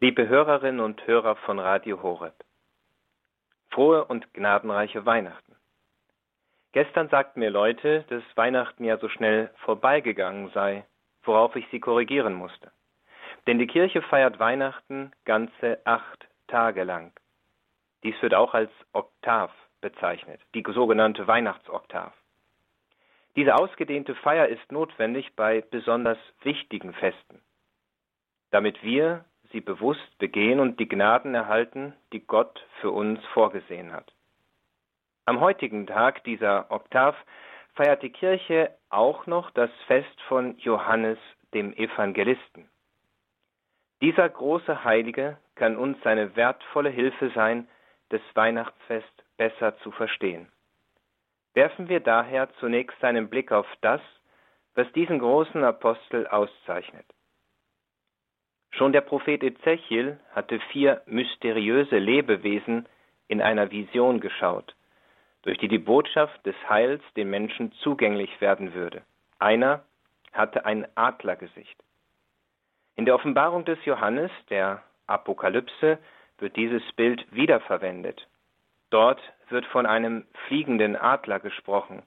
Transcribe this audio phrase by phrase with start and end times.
[0.00, 2.44] Liebe Hörerinnen und Hörer von Radio Horeb,
[3.68, 5.56] frohe und gnadenreiche Weihnachten.
[6.70, 10.84] Gestern sagten mir Leute, dass Weihnachten ja so schnell vorbeigegangen sei,
[11.24, 12.70] worauf ich sie korrigieren musste.
[13.48, 17.10] Denn die Kirche feiert Weihnachten ganze acht Tage lang.
[18.04, 22.12] Dies wird auch als Oktav bezeichnet, die sogenannte Weihnachtsoktav.
[23.34, 27.42] Diese ausgedehnte Feier ist notwendig bei besonders wichtigen Festen,
[28.52, 34.12] damit wir sie bewusst begehen und die Gnaden erhalten, die Gott für uns vorgesehen hat.
[35.24, 37.16] Am heutigen Tag dieser Oktav
[37.74, 41.18] feiert die Kirche auch noch das Fest von Johannes
[41.54, 42.68] dem Evangelisten.
[44.00, 47.68] Dieser große Heilige kann uns seine wertvolle Hilfe sein,
[48.10, 50.50] das Weihnachtsfest besser zu verstehen.
[51.54, 54.00] Werfen wir daher zunächst einen Blick auf das,
[54.74, 57.06] was diesen großen Apostel auszeichnet.
[58.70, 62.86] Schon der Prophet Ezechiel hatte vier mysteriöse Lebewesen
[63.26, 64.74] in einer Vision geschaut,
[65.42, 69.02] durch die die Botschaft des Heils den Menschen zugänglich werden würde.
[69.38, 69.84] Einer
[70.32, 71.76] hatte ein Adlergesicht.
[72.96, 75.98] In der Offenbarung des Johannes, der Apokalypse,
[76.38, 78.26] wird dieses Bild wiederverwendet.
[78.90, 82.02] Dort wird von einem fliegenden Adler gesprochen,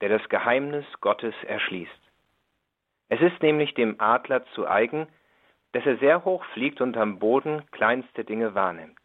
[0.00, 1.90] der das Geheimnis Gottes erschließt.
[3.08, 5.08] Es ist nämlich dem Adler zu eigen,
[5.72, 8.98] dass er sehr hoch fliegt und am Boden kleinste Dinge wahrnimmt.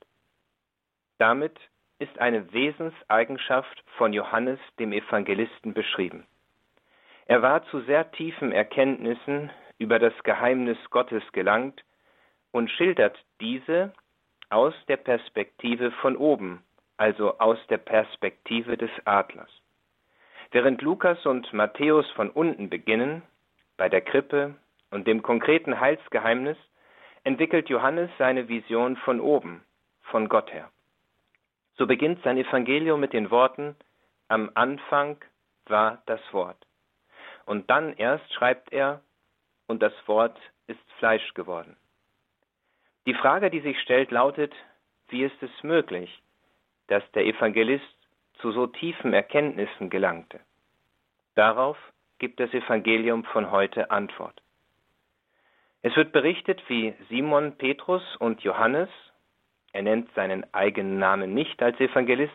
[1.17, 1.57] Damit
[1.99, 6.25] ist eine Wesenseigenschaft von Johannes dem Evangelisten beschrieben.
[7.27, 11.83] Er war zu sehr tiefen Erkenntnissen über das Geheimnis Gottes gelangt
[12.51, 13.93] und schildert diese
[14.49, 16.63] aus der Perspektive von oben,
[16.97, 19.49] also aus der Perspektive des Adlers.
[20.51, 23.23] Während Lukas und Matthäus von unten beginnen,
[23.77, 24.55] bei der Krippe,
[24.95, 26.55] und dem konkreten Heilsgeheimnis
[27.25, 29.61] entwickelt Johannes seine Vision von oben,
[30.03, 30.71] von Gott her.
[31.73, 33.75] So beginnt sein Evangelium mit den Worten
[34.29, 35.17] Am Anfang
[35.65, 36.65] war das Wort.
[37.45, 39.01] Und dann erst schreibt er
[39.67, 41.75] Und das Wort ist Fleisch geworden.
[43.05, 44.53] Die Frage, die sich stellt, lautet,
[45.09, 46.23] wie ist es möglich,
[46.87, 47.97] dass der Evangelist
[48.35, 50.39] zu so tiefen Erkenntnissen gelangte?
[51.35, 51.77] Darauf
[52.17, 54.41] gibt das Evangelium von heute Antwort.
[55.85, 58.89] Es wird berichtet, wie Simon Petrus und Johannes,
[59.71, 62.33] er nennt seinen eigenen Namen nicht als Evangelist,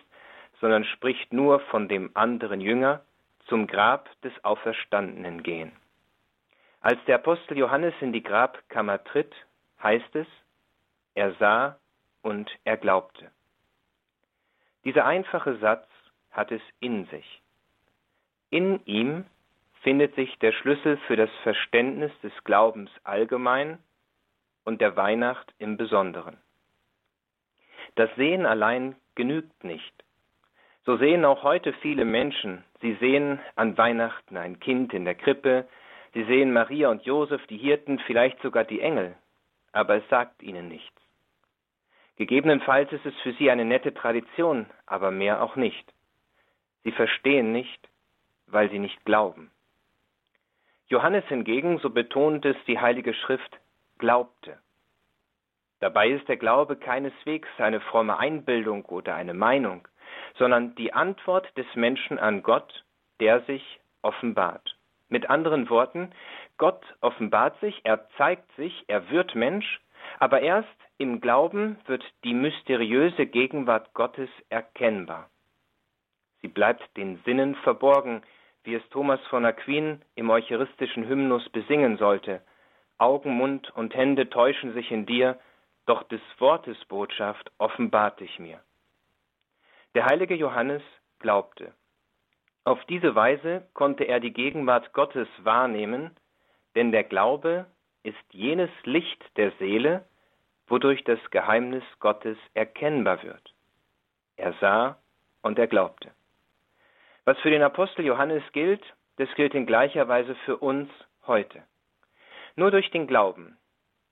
[0.61, 3.03] sondern spricht nur von dem anderen Jünger,
[3.49, 5.73] zum Grab des Auferstandenen gehen.
[6.81, 9.35] Als der Apostel Johannes in die Grabkammer tritt,
[9.83, 10.29] heißt es,
[11.17, 11.77] er sah
[12.23, 13.33] und er glaubte.
[14.85, 15.89] Dieser einfache Satz
[16.31, 17.43] hat es in sich.
[18.51, 19.25] In ihm
[19.81, 23.79] findet sich der Schlüssel für das Verständnis des Glaubens allgemein
[24.65, 26.37] und der Weihnacht im Besonderen.
[27.95, 29.93] Das Sehen allein genügt nicht.
[30.85, 32.65] So sehen auch heute viele Menschen.
[32.81, 35.69] Sie sehen an Weihnachten ein Kind in der Krippe,
[36.15, 39.15] sie sehen Maria und Josef, die Hirten, vielleicht sogar die Engel,
[39.73, 41.01] aber es sagt ihnen nichts.
[42.17, 45.93] Gegebenenfalls ist es für sie eine nette Tradition, aber mehr auch nicht.
[46.85, 47.89] Sie verstehen nicht,
[48.47, 49.51] weil sie nicht glauben.
[50.91, 53.59] Johannes hingegen, so betont es die Heilige Schrift,
[53.99, 54.59] glaubte.
[55.79, 59.87] Dabei ist der Glaube keineswegs eine fromme Einbildung oder eine Meinung,
[60.37, 62.85] sondern die Antwort des Menschen an Gott,
[63.21, 64.77] der sich offenbart.
[65.09, 66.11] Mit anderen Worten,
[66.59, 69.81] Gott offenbart sich, er zeigt sich, er wird Mensch,
[70.19, 70.69] aber erst
[70.99, 75.31] im Glauben wird die mysteriöse Gegenwart Gottes erkennbar.
[76.43, 78.23] Sie bleibt den Sinnen verborgen,
[78.65, 82.43] wie es Thomas von Aquin im eucharistischen Hymnus besingen sollte.
[82.99, 85.39] Augen, Mund und Hände täuschen sich in dir,
[85.87, 88.61] doch des Wortes Botschaft offenbart dich mir.
[89.95, 90.83] Der heilige Johannes
[91.19, 91.75] glaubte.
[92.65, 96.17] Auf diese Weise konnte er die Gegenwart Gottes wahrnehmen,
[96.75, 97.67] denn der Glaube
[98.03, 100.05] ist jenes Licht der Seele,
[100.69, 103.55] wodurch das Geheimnis Gottes erkennbar wird.
[104.37, 104.99] Er sah
[105.43, 106.13] und er glaubte.
[107.25, 108.83] Was für den Apostel Johannes gilt,
[109.17, 110.89] das gilt in gleicher Weise für uns
[111.27, 111.63] heute.
[112.57, 113.59] Nur durch den Glauben,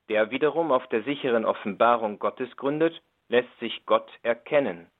[0.08, 4.90] der wiederum auf der sicheren Offenbarung Gottes gründet, lässt sich Gott erkennen.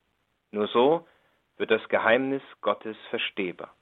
[0.51, 1.07] Nur so
[1.57, 3.75] wird das Geheimnis Gottes verstehbar.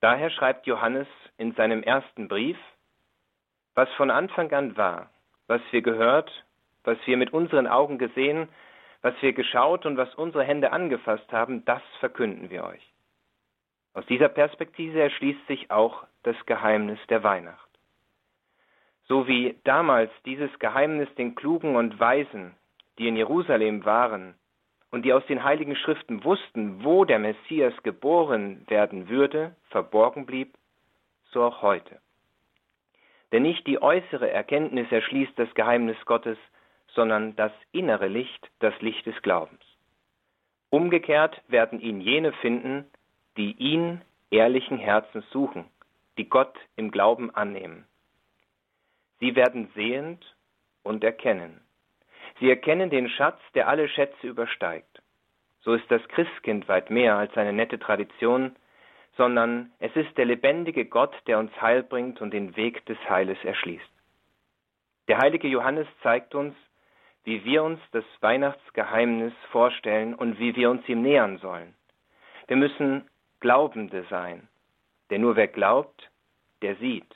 [0.00, 1.08] Daher schreibt Johannes
[1.38, 2.58] in seinem ersten Brief,
[3.74, 5.10] was von Anfang an war,
[5.46, 6.30] was wir gehört,
[6.84, 8.48] was wir mit unseren Augen gesehen,
[9.02, 12.93] was wir geschaut und was unsere Hände angefasst haben, das verkünden wir euch.
[13.94, 17.68] Aus dieser Perspektive erschließt sich auch das Geheimnis der Weihnacht.
[19.06, 22.56] So wie damals dieses Geheimnis den Klugen und Weisen,
[22.98, 24.34] die in Jerusalem waren
[24.90, 30.54] und die aus den heiligen Schriften wussten, wo der Messias geboren werden würde, verborgen blieb,
[31.30, 32.00] so auch heute.
[33.30, 36.38] Denn nicht die äußere Erkenntnis erschließt das Geheimnis Gottes,
[36.88, 39.62] sondern das innere Licht, das Licht des Glaubens.
[40.70, 42.86] Umgekehrt werden ihn jene finden,
[43.36, 45.64] die ihn ehrlichen Herzens suchen,
[46.18, 47.86] die Gott im Glauben annehmen.
[49.20, 50.24] Sie werden sehend
[50.82, 51.60] und erkennen.
[52.40, 55.02] Sie erkennen den Schatz, der alle Schätze übersteigt.
[55.60, 58.54] So ist das Christkind weit mehr als eine nette Tradition,
[59.16, 63.38] sondern es ist der lebendige Gott, der uns Heil bringt und den Weg des Heiles
[63.44, 63.88] erschließt.
[65.08, 66.54] Der heilige Johannes zeigt uns,
[67.24, 71.74] wie wir uns das Weihnachtsgeheimnis vorstellen und wie wir uns ihm nähern sollen.
[72.46, 73.08] Wir müssen
[73.44, 74.48] Glaubende sein,
[75.10, 76.10] denn nur wer glaubt,
[76.62, 77.14] der sieht.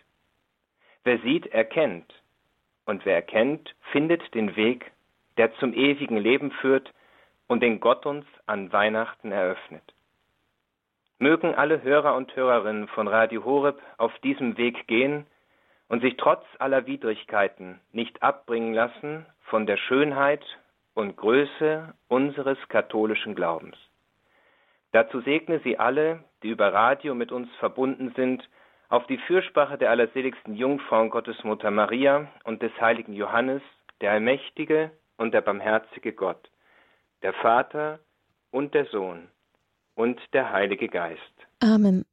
[1.03, 2.13] Wer sieht, erkennt,
[2.85, 4.93] und wer erkennt, findet den Weg,
[5.39, 6.93] der zum ewigen Leben führt
[7.47, 9.95] und den Gott uns an Weihnachten eröffnet.
[11.19, 15.27] Mögen alle Hörer und Hörerinnen von Radio Horeb auf diesem Weg gehen
[15.89, 20.45] und sich trotz aller Widrigkeiten nicht abbringen lassen von der Schönheit
[20.93, 23.79] und Größe unseres katholischen Glaubens.
[24.93, 28.49] Dazu segne sie alle, die über Radio mit uns verbunden sind,
[28.89, 33.63] auf die Fürsprache der allerseligsten Jungfrau Gottesmutter Maria und des heiligen Johannes,
[34.01, 36.51] der allmächtige und der barmherzige Gott,
[37.23, 37.99] der Vater
[38.51, 39.29] und der Sohn
[39.95, 41.21] und der Heilige Geist.
[41.61, 42.05] Amen.